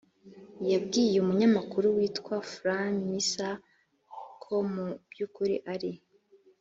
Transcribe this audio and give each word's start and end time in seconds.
yabwiye 0.71 1.15
umunyamakuru 1.19 1.85
witwa 1.97 2.35
fr 2.51 2.65
misser 3.07 3.55
ko 4.43 4.55
mu 4.73 4.85
by 5.09 5.19
ukuri 5.25 5.55
ari 5.73 5.91